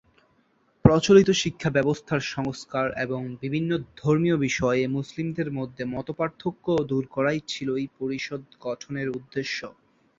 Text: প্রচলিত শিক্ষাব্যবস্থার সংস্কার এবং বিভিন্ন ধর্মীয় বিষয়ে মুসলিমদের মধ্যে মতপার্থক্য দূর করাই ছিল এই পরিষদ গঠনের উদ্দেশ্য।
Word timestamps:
প্রচলিত 0.85 1.29
শিক্ষাব্যবস্থার 1.41 2.21
সংস্কার 2.33 2.87
এবং 2.97 3.21
বিভিন্ন 3.41 3.71
ধর্মীয় 3.97 4.37
বিষয়ে 4.37 4.83
মুসলিমদের 4.87 5.49
মধ্যে 5.51 5.83
মতপার্থক্য 5.85 6.65
দূর 6.89 7.03
করাই 7.07 7.39
ছিল 7.47 7.67
এই 7.75 7.87
পরিষদ 7.99 8.41
গঠনের 8.61 9.07
উদ্দেশ্য। 9.09 9.59